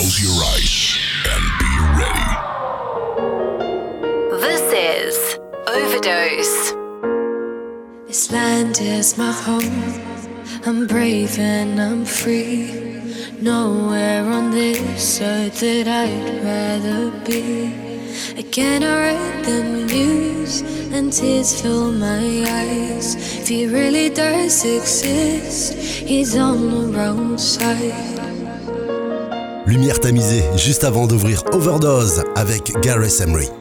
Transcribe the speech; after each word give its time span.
Close 0.00 0.22
your 0.22 0.40
eyes 0.54 0.96
and 1.28 1.44
be 1.60 1.72
ready. 2.00 2.30
This 4.40 4.64
is 4.72 5.16
Overdose. 5.68 6.72
This 8.06 8.32
land 8.32 8.80
is 8.80 9.18
my 9.18 9.30
home. 9.30 10.00
I'm 10.64 10.86
brave 10.86 11.38
and 11.38 11.78
I'm 11.78 12.06
free. 12.06 12.72
Nowhere 13.42 14.24
on 14.24 14.50
this 14.52 15.20
earth 15.20 15.60
that 15.60 15.86
I'd 15.86 16.44
rather 16.44 17.10
be. 17.26 17.66
Again, 18.38 18.82
I 18.82 19.12
read 19.12 19.44
the 19.44 19.62
news 19.84 20.62
and 20.94 21.12
tears 21.12 21.60
fill 21.60 21.92
my 21.92 22.46
eyes. 22.48 23.16
If 23.40 23.48
he 23.48 23.66
really 23.66 24.08
does 24.08 24.64
exist, 24.64 25.74
he's 25.74 26.34
on 26.38 26.70
the 26.70 26.86
wrong 26.96 27.36
side. 27.36 28.19
Lumière 29.70 30.00
tamisée 30.00 30.42
juste 30.56 30.82
avant 30.82 31.06
d'ouvrir 31.06 31.44
Overdose 31.52 32.24
avec 32.34 32.72
Gareth 32.82 33.20
Emery. 33.20 33.59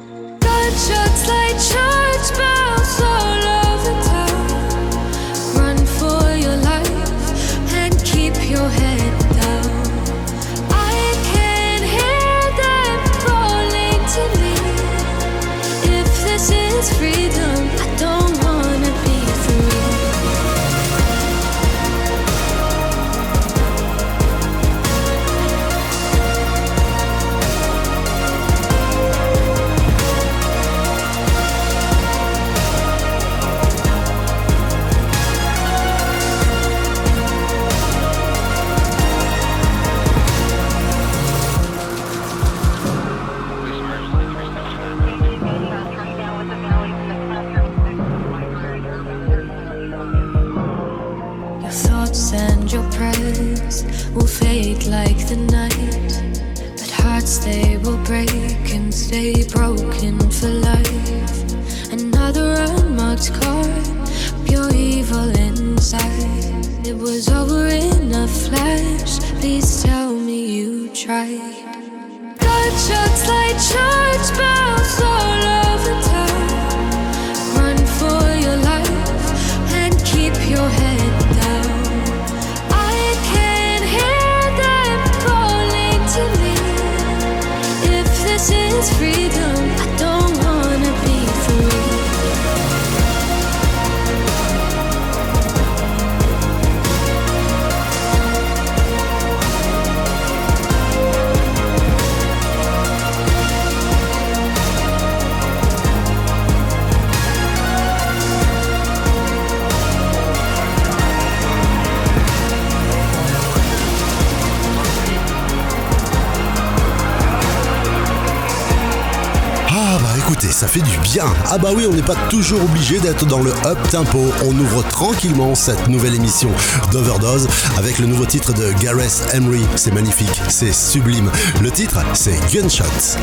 Fait 120.70 120.82
du 120.82 120.98
bien. 121.00 121.26
Ah 121.50 121.58
bah 121.58 121.70
oui, 121.76 121.88
on 121.90 121.94
n'est 121.94 122.04
pas 122.04 122.16
toujours 122.30 122.62
obligé 122.62 123.00
d'être 123.00 123.26
dans 123.26 123.42
le 123.42 123.52
up 123.66 123.78
tempo. 123.90 124.20
On 124.46 124.56
ouvre 124.56 124.84
tranquillement 124.84 125.56
cette 125.56 125.88
nouvelle 125.88 126.14
émission 126.14 126.52
d'Overdose 126.92 127.48
avec 127.78 127.98
le 127.98 128.06
nouveau 128.06 128.26
titre 128.26 128.54
de 128.54 128.72
Gareth 128.80 129.28
Emery. 129.34 129.66
C'est 129.76 129.94
magnifique, 129.94 130.42
c'est 130.48 130.74
sublime. 130.74 131.32
Le 131.62 131.72
titre, 131.72 132.00
c'est 132.14 132.40
Gunshots. 132.54 133.18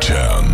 10, 0.00 0.53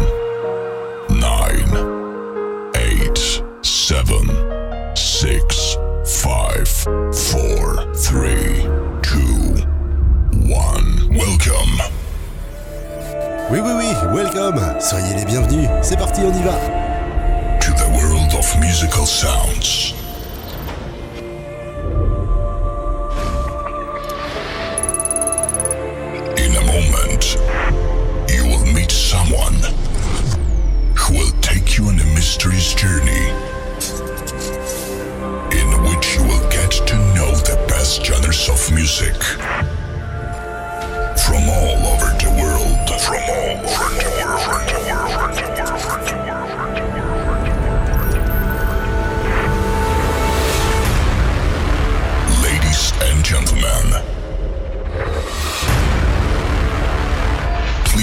C'est 15.90 15.96
parti, 15.96 16.20
on 16.20 16.32
y 16.32 16.42
va. 16.44 16.54
to 17.58 17.72
the 17.72 17.90
world 17.96 18.32
of 18.34 18.60
musical 18.60 19.04
sounds. 19.04 19.89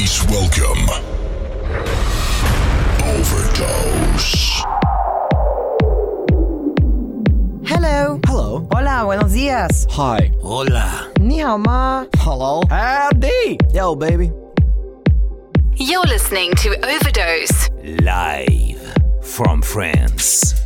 Please 0.08 0.24
welcome 0.30 0.88
Overdose. 3.04 4.64
Hello. 7.66 8.20
Hello. 8.26 8.68
Hola, 8.72 9.04
buenos 9.04 9.34
días. 9.34 9.86
Hi. 9.92 10.32
Hola. 10.42 11.08
Ni 11.20 11.40
hao 11.40 11.58
ma. 11.58 12.06
Hello. 12.20 12.62
Howdy. 12.70 13.58
Yo, 13.74 13.96
baby. 13.96 14.32
You're 15.76 16.08
listening 16.08 16.54
to 16.56 16.70
Overdose. 16.86 17.70
Live 18.02 18.94
from 19.22 19.62
France. 19.62 20.57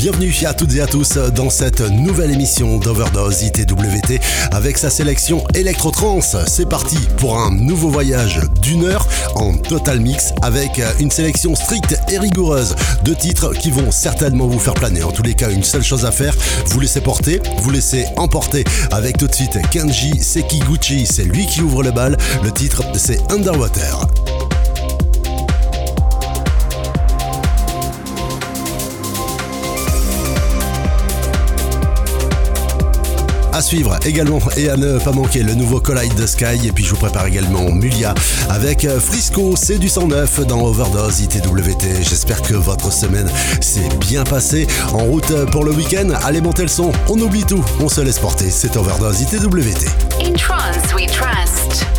Bienvenue 0.00 0.32
à 0.46 0.54
toutes 0.54 0.74
et 0.76 0.80
à 0.80 0.86
tous 0.86 1.18
dans 1.34 1.50
cette 1.50 1.82
nouvelle 1.82 2.30
émission 2.30 2.78
d'Overdose 2.78 3.42
ITWT 3.42 4.18
avec 4.50 4.78
sa 4.78 4.88
sélection 4.88 5.44
Electro 5.54 5.90
Trance. 5.90 6.38
C'est 6.46 6.66
parti 6.66 6.96
pour 7.18 7.38
un 7.38 7.50
nouveau 7.50 7.90
voyage 7.90 8.40
d'une 8.62 8.86
heure 8.86 9.06
en 9.34 9.58
total 9.58 10.00
mix 10.00 10.32
avec 10.40 10.80
une 11.00 11.10
sélection 11.10 11.54
stricte 11.54 12.00
et 12.10 12.18
rigoureuse 12.18 12.76
de 13.04 13.12
titres 13.12 13.52
qui 13.52 13.70
vont 13.70 13.90
certainement 13.90 14.46
vous 14.46 14.58
faire 14.58 14.72
planer. 14.72 15.02
En 15.02 15.12
tous 15.12 15.22
les 15.22 15.34
cas, 15.34 15.50
une 15.50 15.64
seule 15.64 15.84
chose 15.84 16.06
à 16.06 16.12
faire, 16.12 16.34
vous 16.68 16.80
laissez 16.80 17.02
porter, 17.02 17.42
vous 17.58 17.70
laissez 17.70 18.06
emporter 18.16 18.64
avec 18.92 19.18
tout 19.18 19.26
de 19.26 19.34
suite 19.34 19.58
Kenji 19.70 20.18
Sekiguchi. 20.18 21.04
C'est 21.04 21.24
lui 21.24 21.44
qui 21.44 21.60
ouvre 21.60 21.82
le 21.82 21.90
bal. 21.90 22.16
Le 22.42 22.50
titre, 22.50 22.82
c'est 22.96 23.20
Underwater. 23.30 24.08
Suivre 33.60 33.98
également 34.06 34.40
et 34.56 34.70
à 34.70 34.76
ne 34.76 34.98
pas 34.98 35.12
manquer 35.12 35.42
le 35.42 35.54
nouveau 35.54 35.80
Collide 35.80 36.14
the 36.14 36.26
Sky. 36.26 36.66
Et 36.66 36.72
puis 36.72 36.82
je 36.82 36.90
vous 36.90 36.96
prépare 36.96 37.26
également 37.26 37.70
Mulia 37.70 38.14
avec 38.48 38.88
Frisco, 38.98 39.54
c'est 39.54 39.78
du 39.78 39.88
109 39.88 40.46
dans 40.46 40.62
Overdose 40.62 41.20
ITWT. 41.20 42.02
J'espère 42.02 42.40
que 42.40 42.54
votre 42.54 42.90
semaine 42.92 43.30
s'est 43.60 43.88
bien 44.00 44.24
passée. 44.24 44.66
En 44.92 45.04
route 45.04 45.32
pour 45.52 45.64
le 45.64 45.72
week-end, 45.72 46.08
allez 46.24 46.40
monter 46.40 46.62
le 46.62 46.68
son. 46.68 46.90
On 47.08 47.18
oublie 47.20 47.44
tout, 47.44 47.64
on 47.80 47.88
se 47.88 48.00
laisse 48.00 48.18
porter. 48.18 48.50
C'est 48.50 48.76
Overdose 48.76 49.20
ITWT. 49.20 49.86
In 50.20 50.32
we 50.94 51.06
trust. 51.06 51.89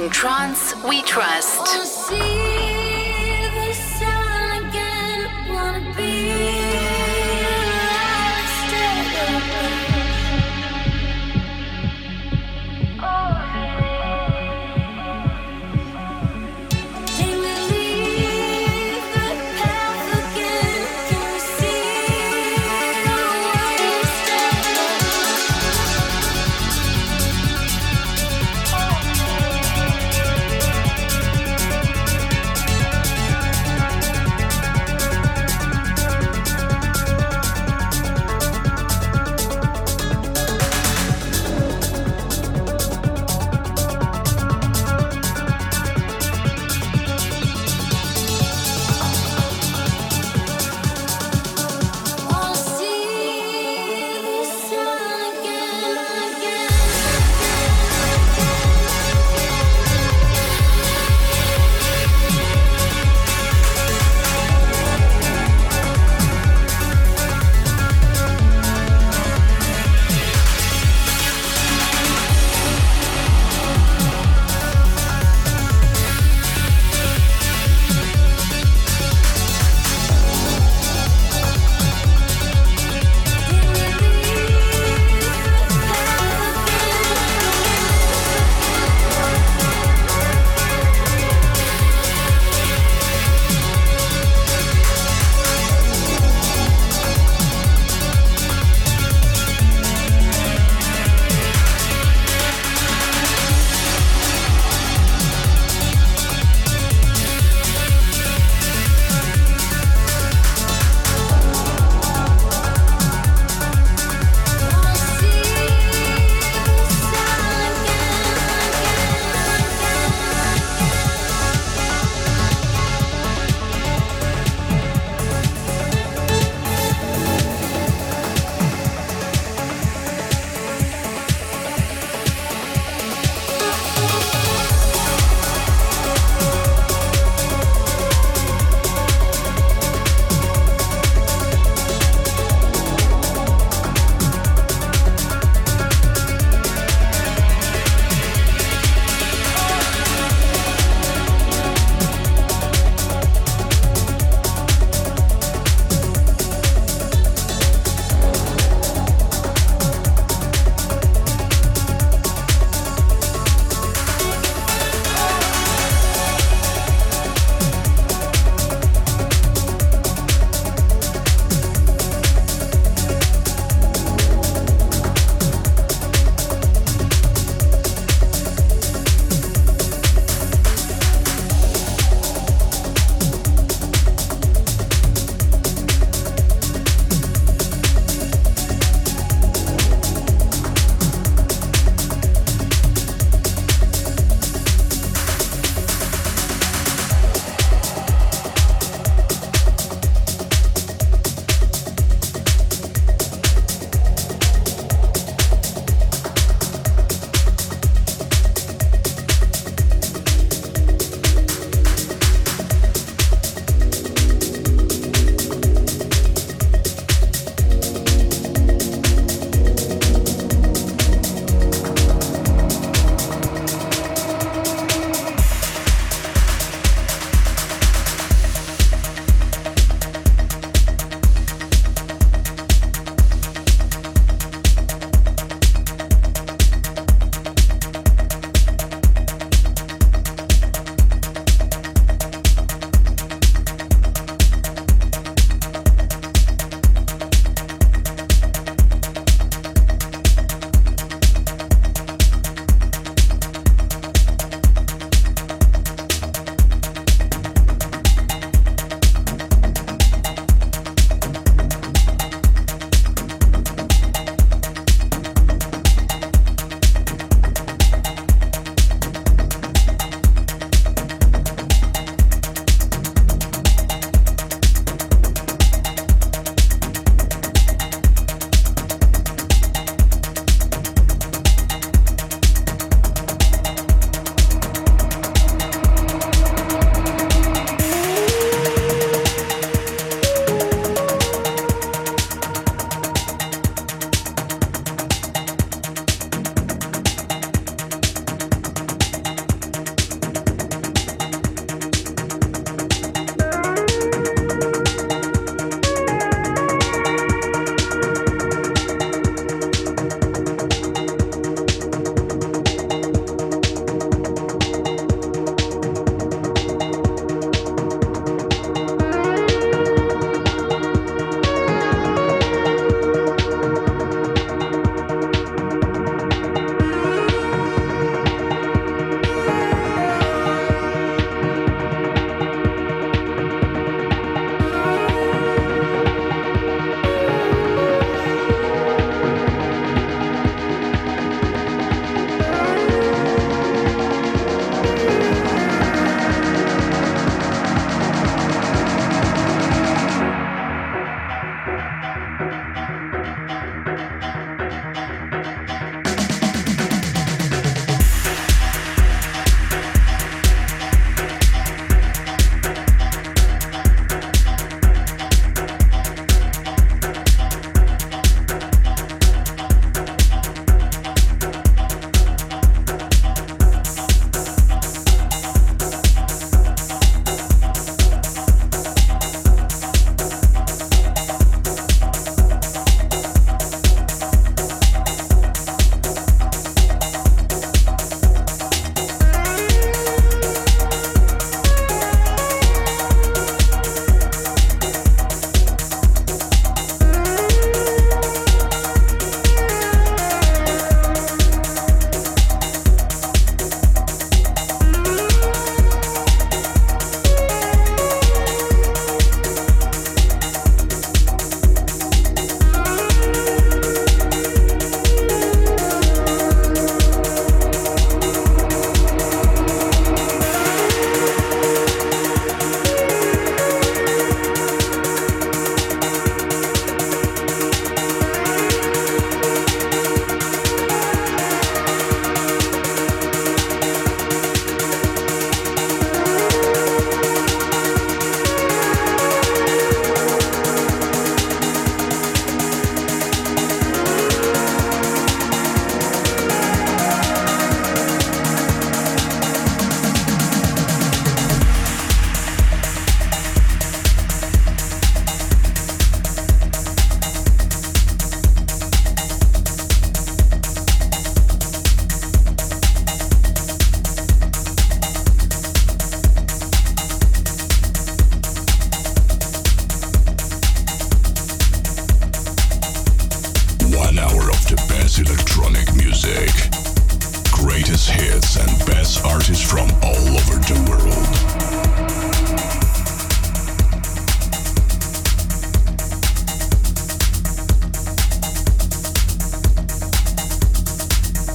In 0.00 0.10
Trance 0.10 0.74
We 0.84 1.02
Trust. 1.02 1.49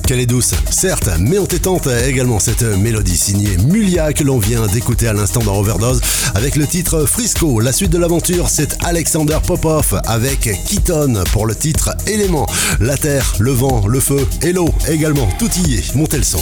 Qu'elle 0.05 0.19
est 0.19 0.25
douce, 0.25 0.53
certes, 0.69 1.09
mais 1.19 1.37
entêtante 1.37 1.87
également 1.87 2.39
cette 2.39 2.63
mélodie 2.63 3.17
signée 3.17 3.57
Mulia 3.57 4.13
que 4.13 4.23
l'on 4.23 4.39
vient 4.39 4.65
d'écouter 4.67 5.07
à 5.07 5.13
l'instant 5.13 5.41
dans 5.41 5.57
Overdose 5.57 6.01
avec 6.35 6.55
le 6.55 6.67
titre 6.67 7.05
Frisco. 7.05 7.59
La 7.59 7.71
suite 7.71 7.91
de 7.91 7.97
l'aventure, 7.97 8.49
c'est 8.49 8.77
Alexander 8.83 9.37
Popov 9.45 9.99
avec 10.05 10.49
Keaton 10.65 11.23
pour 11.31 11.45
le 11.45 11.55
titre 11.55 11.91
Élément. 12.07 12.45
La 12.79 12.97
terre, 12.97 13.33
le 13.39 13.51
vent, 13.51 13.87
le 13.87 13.99
feu 13.99 14.27
et 14.41 14.53
l'eau 14.53 14.69
également, 14.87 15.27
tout 15.39 15.49
y 15.65 15.75
est. 15.75 15.95
Montez 15.95 16.17
le 16.17 16.23
son. 16.23 16.41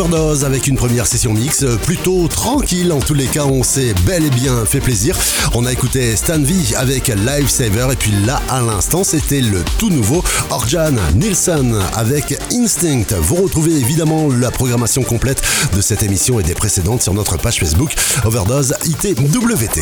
Overdose 0.00 0.46
avec 0.46 0.66
une 0.66 0.76
première 0.76 1.06
session 1.06 1.34
mix 1.34 1.62
euh, 1.62 1.76
plutôt 1.76 2.26
tranquille. 2.26 2.90
En 2.90 3.00
tous 3.00 3.12
les 3.12 3.26
cas, 3.26 3.44
on 3.44 3.62
s'est 3.62 3.92
bel 4.06 4.24
et 4.24 4.30
bien 4.30 4.64
fait 4.64 4.80
plaisir. 4.80 5.14
On 5.52 5.66
a 5.66 5.72
écouté 5.72 6.16
Stan 6.16 6.40
V 6.40 6.54
avec 6.76 7.08
Lifesaver 7.08 7.88
et 7.92 7.96
puis 7.96 8.12
là, 8.24 8.40
à 8.48 8.62
l'instant, 8.62 9.04
c'était 9.04 9.42
le 9.42 9.62
tout 9.78 9.90
nouveau 9.90 10.24
Orjan 10.48 10.92
Nilsson 11.14 11.78
avec 11.94 12.34
Instinct. 12.50 13.14
Vous 13.20 13.36
retrouvez 13.36 13.72
évidemment 13.72 14.28
la 14.28 14.50
programmation 14.50 15.02
complète 15.02 15.42
de 15.74 15.82
cette 15.82 16.02
émission 16.02 16.40
et 16.40 16.44
des 16.44 16.54
précédentes 16.54 17.02
sur 17.02 17.12
notre 17.12 17.36
page 17.36 17.58
Facebook 17.58 17.94
Overdose 18.24 18.74
ITWT. 18.86 19.80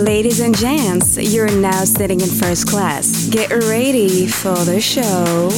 Ladies 0.00 0.40
and 0.40 0.56
gents, 0.56 1.18
you're 1.18 1.50
now 1.60 1.84
sitting 1.84 2.22
in 2.22 2.28
first 2.28 2.66
class. 2.66 3.26
Get 3.28 3.50
ready 3.50 4.26
for 4.26 4.54
the 4.54 4.80
show. 4.80 5.50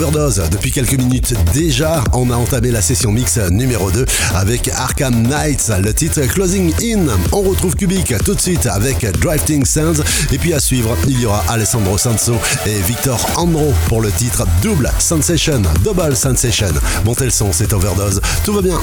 Overdose, 0.00 0.42
depuis 0.50 0.70
quelques 0.70 0.94
minutes 0.94 1.34
déjà, 1.52 2.02
on 2.14 2.30
a 2.30 2.34
entamé 2.34 2.70
la 2.70 2.80
session 2.80 3.12
mix 3.12 3.36
numéro 3.36 3.90
2 3.90 4.06
avec 4.34 4.68
Arkham 4.68 5.26
Knights, 5.26 5.70
le 5.78 5.92
titre 5.92 6.22
Closing 6.22 6.72
In. 6.82 7.06
On 7.32 7.42
retrouve 7.42 7.76
Cubic 7.76 8.14
tout 8.24 8.34
de 8.34 8.40
suite 8.40 8.64
avec 8.64 9.04
Drifting 9.20 9.66
Sands. 9.66 10.02
Et 10.32 10.38
puis 10.38 10.54
à 10.54 10.60
suivre, 10.60 10.96
il 11.06 11.20
y 11.20 11.26
aura 11.26 11.44
Alessandro 11.48 11.98
Sanso 11.98 12.36
et 12.66 12.80
Victor 12.80 13.20
Andro 13.36 13.74
pour 13.88 14.00
le 14.00 14.10
titre 14.10 14.46
Double 14.62 14.90
Sensation, 14.98 15.60
Double 15.84 16.16
Sensation. 16.16 16.72
Montez 17.04 17.24
le 17.26 17.30
son, 17.30 17.52
c'est 17.52 17.72
Overdose. 17.74 18.22
Tout 18.44 18.54
va 18.54 18.62
bien. 18.62 18.80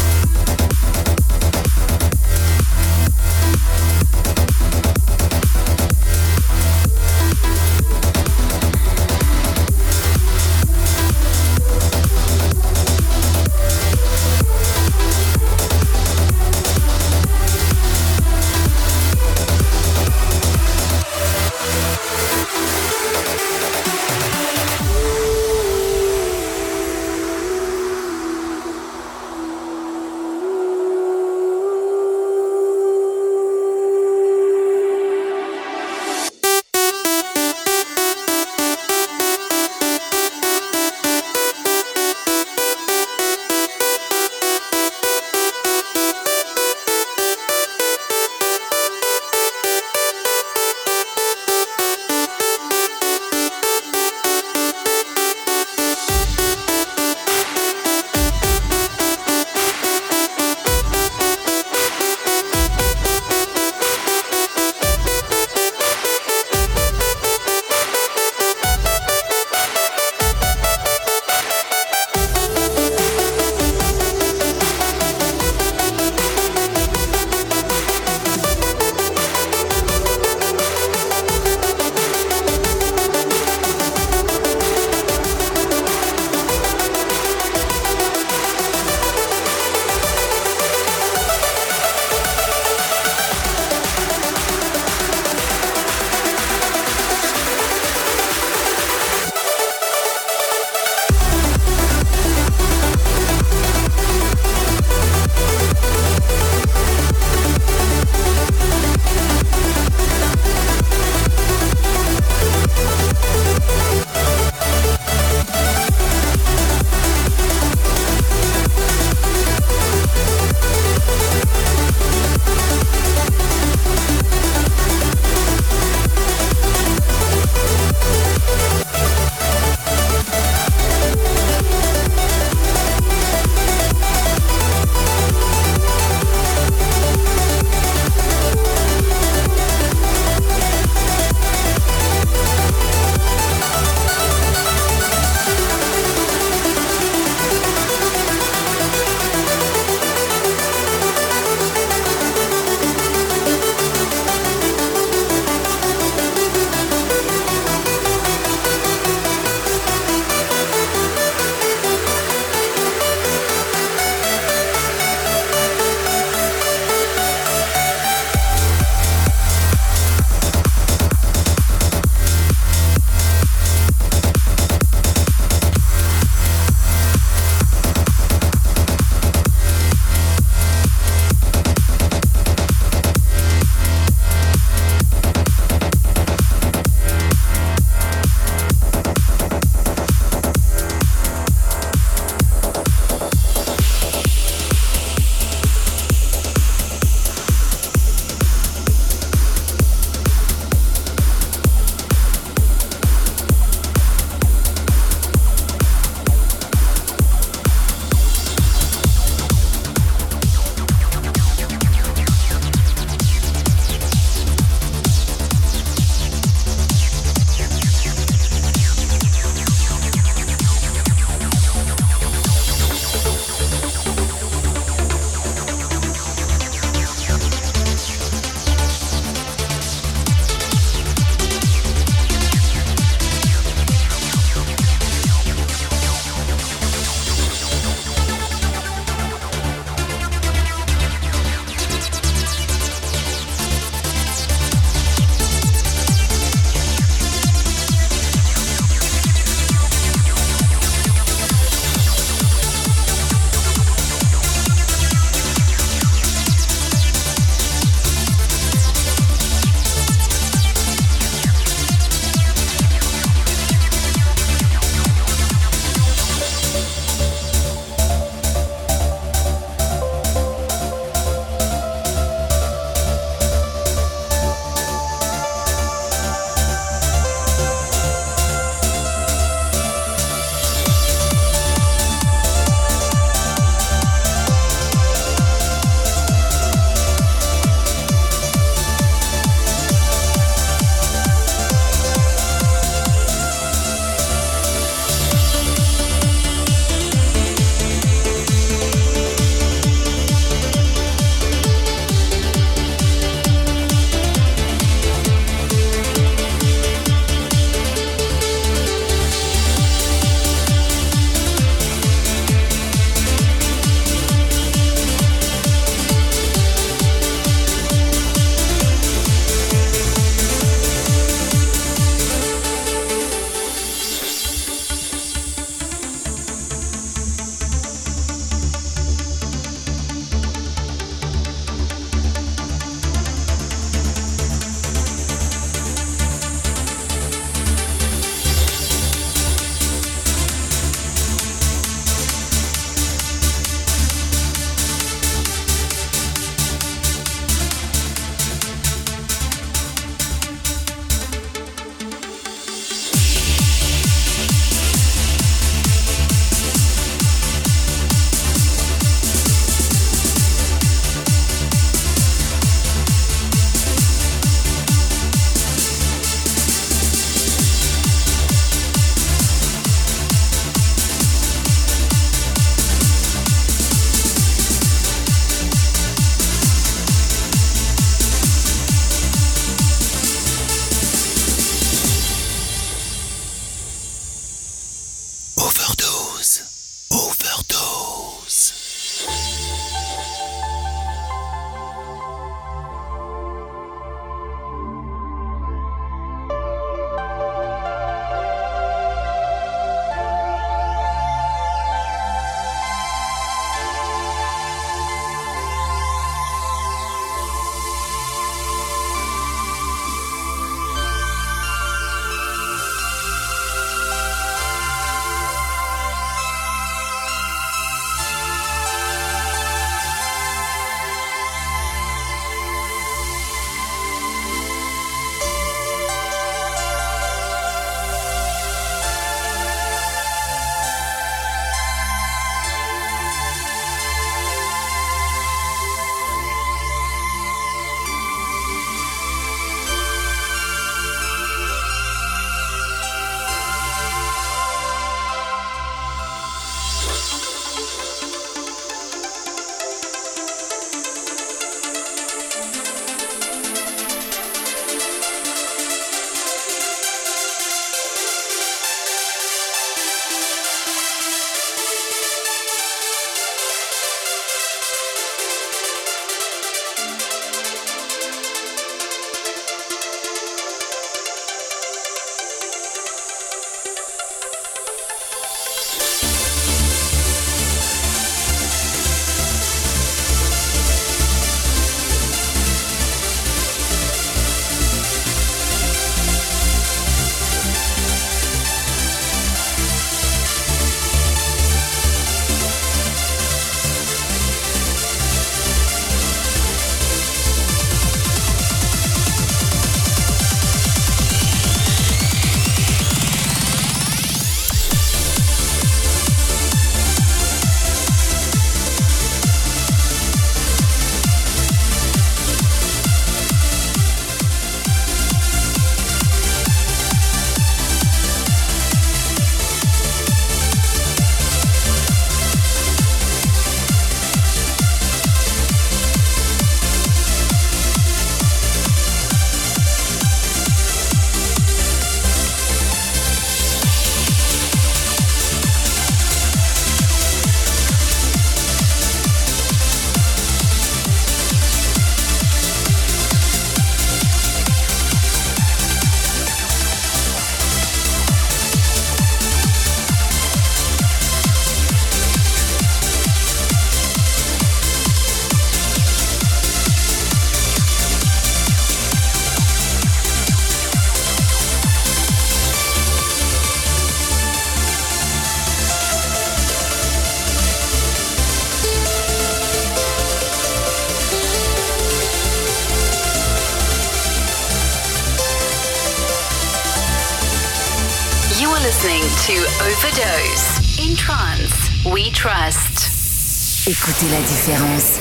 Écoutez 583.90 584.26
la 584.30 584.42
différence. 584.42 585.18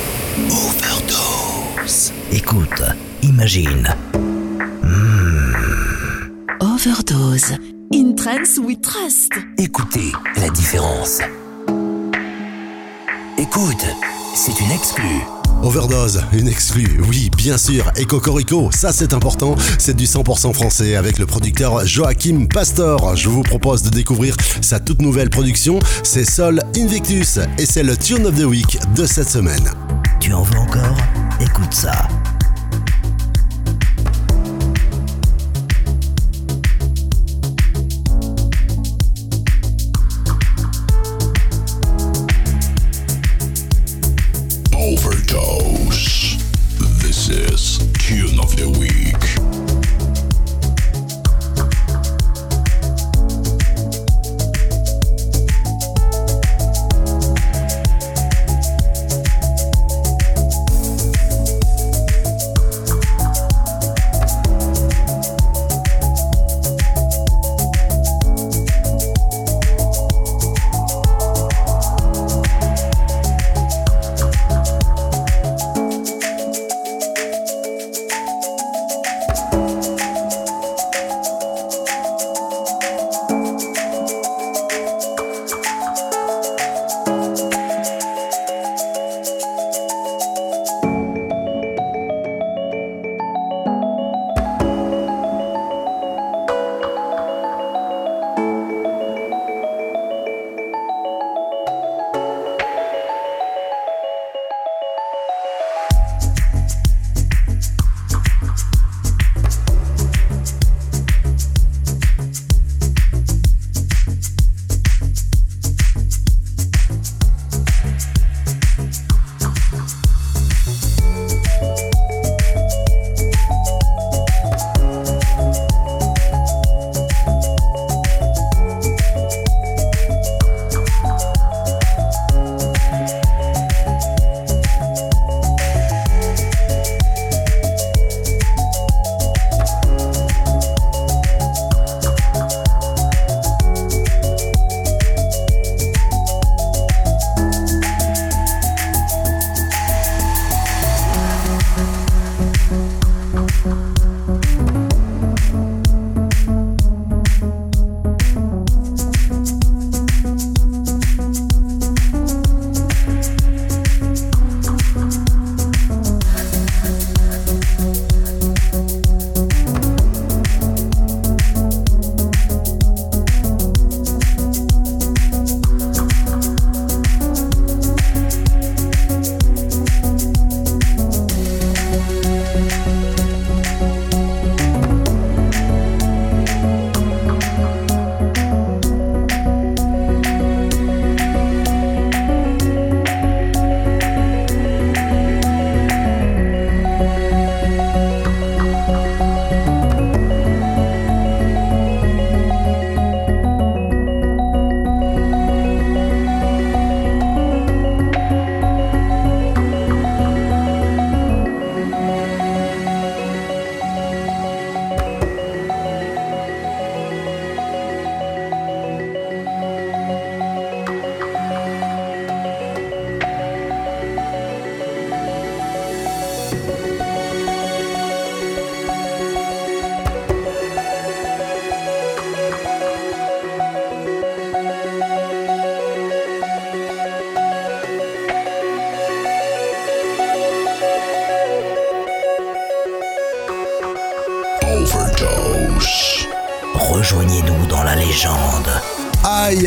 Overdose. 0.50 2.12
Écoute, 2.32 2.82
imagine. 3.22 3.94
Hmm. 4.82 5.54
Overdose. 6.58 7.52
In 7.94 8.16
trance, 8.16 8.58
we 8.58 8.76
trust. 8.80 9.34
Écoutez 9.56 10.10
la 10.34 10.48
différence. 10.48 11.20
Écoute, 13.38 13.86
c'est 14.34 14.58
une 14.60 14.72
exclue. 14.72 15.20
Overdose, 15.62 16.22
une 16.32 16.48
exclue, 16.48 17.00
oui, 17.08 17.30
bien 17.36 17.58
sûr. 17.58 17.90
Et 17.96 18.04
Cocorico, 18.04 18.70
ça 18.72 18.92
c'est 18.92 19.12
important, 19.12 19.56
c'est 19.78 19.96
du 19.96 20.04
100% 20.04 20.52
français 20.52 20.96
avec 20.96 21.18
le 21.18 21.26
producteur 21.26 21.84
Joachim 21.86 22.46
Pastor. 22.52 23.16
Je 23.16 23.28
vous 23.28 23.42
propose 23.42 23.82
de 23.82 23.90
découvrir 23.90 24.36
sa 24.60 24.78
toute 24.78 25.02
nouvelle 25.02 25.30
production, 25.30 25.78
c'est 26.02 26.28
Sol 26.28 26.62
Invictus, 26.76 27.38
et 27.58 27.66
c'est 27.66 27.82
le 27.82 27.96
Tune 27.96 28.26
of 28.26 28.36
the 28.36 28.44
Week 28.44 28.78
de 28.94 29.06
cette 29.06 29.30
semaine. 29.30 29.70
Tu 30.20 30.32
en 30.32 30.42
veux 30.42 30.58
encore? 30.58 30.96
Écoute 31.40 31.72
ça. 31.72 32.08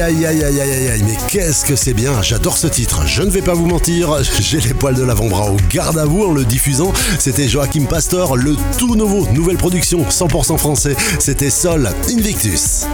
Aïe 0.02 0.26
aïe 0.26 0.44
aïe 0.44 0.62
aïe 0.62 0.72
aïe 0.72 0.88
aïe 0.88 1.04
mais 1.06 1.18
qu'est-ce 1.28 1.66
que 1.66 1.76
c'est 1.76 1.94
bien, 1.94 2.22
j'adore 2.22 2.58
ce 2.58 2.68
titre, 2.68 3.06
je 3.06 3.22
ne 3.22 3.30
vais 3.30 3.42
pas 3.42 3.54
vous 3.54 3.66
mentir, 3.66 4.24
j'ai 4.40 4.62
les 4.62 4.74
poils 4.74 4.96
de 4.96 5.04
l'avant-bras 5.04 5.52
au 5.52 5.58
garde 5.70 5.98
à 5.98 6.06
vous 6.06 6.24
en 6.24 6.32
le 6.32 6.46
diffusant, 6.46 6.94
c'était 7.20 7.50
Joachim 7.50 7.86
Pastor, 7.86 8.38
le 8.38 8.56
tout 8.78 8.96
nouveau, 8.96 9.28
nouvelle 9.34 9.58
production, 9.58 10.04
100% 10.04 10.58
français, 10.58 10.96
c'était 11.20 11.50
Sol 11.50 11.90
Invictus. 12.10 12.86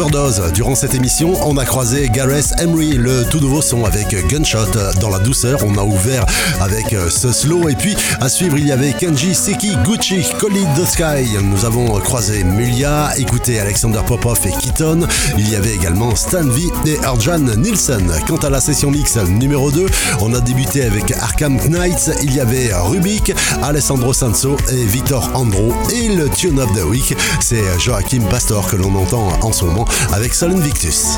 Overdose. 0.00 0.42
Durant 0.54 0.74
cette 0.74 0.94
émission, 0.94 1.34
on 1.46 1.58
a 1.58 1.64
croisé 1.64 2.08
Gareth 2.08 2.54
Emery, 2.58 2.92
le 2.92 3.24
tout 3.30 3.38
nouveau 3.38 3.60
son 3.60 3.84
avec 3.84 4.14
Gunshot 4.28 4.70
dans 5.00 5.10
la 5.10 5.18
douceur. 5.18 5.58
On 5.66 5.76
a 5.76 5.82
ouvert 5.82 6.24
avec 6.60 6.96
ce 7.10 7.32
slow 7.32 7.68
et 7.68 7.74
puis 7.74 7.94
à 8.20 8.28
suivre 8.28 8.56
il 8.56 8.66
y 8.66 8.72
avait 8.72 8.92
Kenji 8.92 9.34
Seki, 9.34 9.76
Gucci, 9.84 10.24
Collie 10.38 10.64
the 10.76 10.86
Sky. 10.86 11.36
Nous 11.42 11.64
avons 11.66 11.98
croisé 12.00 12.44
Mulia, 12.44 13.10
écouté 13.18 13.60
Alexander 13.60 14.00
Popov 14.06 14.38
et 14.46 14.52
Keaton. 14.52 15.06
Il 15.36 15.50
y 15.50 15.56
avait 15.56 15.74
également 15.74 16.16
Stan 16.16 16.44
V 16.44 16.62
et 16.86 16.98
Arjan 17.04 17.40
Nielsen. 17.56 18.10
Quant 18.26 18.36
à 18.36 18.48
la 18.48 18.60
session 18.60 18.90
mix 18.90 19.16
numéro 19.16 19.70
2, 19.70 19.86
on 20.20 20.32
a 20.34 20.40
débuté 20.40 20.84
avec 20.84 21.12
Arkham 21.12 21.58
Knights. 21.68 22.10
Il 22.22 22.34
y 22.34 22.40
avait 22.40 22.70
Rubik, 22.72 23.32
Alessandro 23.62 24.14
Sanso 24.14 24.56
et 24.72 24.84
Victor 24.84 25.30
Andro. 25.34 25.74
Et 25.92 26.08
le 26.08 26.28
Tune 26.30 26.58
of 26.58 26.72
the 26.72 26.84
Week, 26.84 27.14
c'est 27.40 27.78
Joachim 27.78 28.22
Pastor 28.30 28.66
que 28.66 28.76
l'on 28.76 28.94
entend 28.94 29.28
en 29.42 29.52
ce 29.52 29.64
moment 29.64 29.86
avec 30.12 30.34
Sol 30.34 30.52
Invictus. 30.52 31.16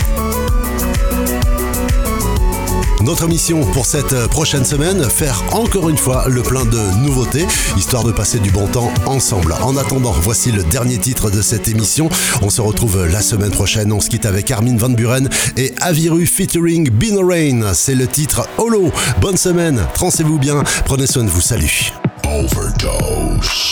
Notre 3.03 3.27
mission 3.27 3.65
pour 3.73 3.85
cette 3.85 4.29
prochaine 4.29 4.65
semaine, 4.65 5.03
faire 5.11 5.43
encore 5.53 5.89
une 5.89 5.97
fois 5.97 6.29
le 6.29 6.43
plein 6.43 6.65
de 6.65 6.79
nouveautés, 7.01 7.47
histoire 7.77 8.05
de 8.05 8.13
passer 8.13 8.39
du 8.39 8.53
bon 8.53 8.69
temps 8.69 8.93
ensemble. 9.07 9.57
En 9.61 9.77
attendant, 9.77 10.13
voici 10.13 10.53
le 10.53 10.63
dernier 10.63 10.99
titre 10.99 11.29
de 11.29 11.43
cette 11.43 11.67
émission. 11.67 12.09
On 12.43 12.51
se 12.51 12.61
retrouve 12.61 13.05
la 13.07 13.21
semaine 13.21 13.51
prochaine. 13.51 13.93
On 13.93 14.01
se 14.01 14.09
quitte 14.09 14.25
avec 14.25 14.53
Armin 14.53 14.77
Van 14.77 14.91
Buren 14.91 15.29
et 15.57 15.75
Aviru 15.81 16.27
featuring 16.27 16.91
Bino 16.91 17.27
Rain. 17.27 17.75
C'est 17.75 17.97
le 17.97 18.07
titre 18.07 18.47
Holo. 18.57 18.93
Bonne 19.21 19.37
semaine, 19.37 19.85
transez-vous 19.95 20.39
bien, 20.39 20.63
prenez 20.85 21.09
soin 21.09 21.25
de 21.25 21.29
vous. 21.29 21.41
Salut. 21.41 21.93
Overdose. 22.25 23.72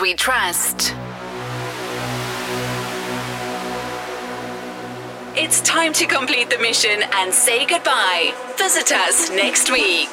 We 0.00 0.14
trust. 0.14 0.94
It's 5.36 5.60
time 5.60 5.92
to 5.92 6.06
complete 6.06 6.50
the 6.50 6.58
mission 6.58 7.04
and 7.12 7.32
say 7.32 7.64
goodbye. 7.66 8.34
Visit 8.58 8.90
us 8.90 9.30
next 9.30 9.70
week. 9.70 10.10